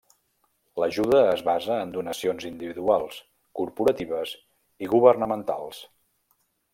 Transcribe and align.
L'ajuda 0.83 1.17
es 1.33 1.41
basa 1.49 1.75
en 1.81 1.91
donacions 1.97 2.47
individuals, 2.49 3.19
corporatives 3.61 4.33
i 4.87 4.93
governamentals. 4.95 5.85